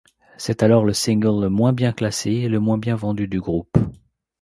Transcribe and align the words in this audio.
C'est 0.39 0.63
alors 0.63 0.83
le 0.83 0.93
single 0.95 1.41
le 1.43 1.49
moins 1.51 1.73
bien 1.73 1.93
classé 1.93 2.31
et 2.31 2.49
le 2.49 2.59
moins 2.59 2.75
vendu 2.79 3.27
du 3.27 3.39
groupe. 3.39 3.77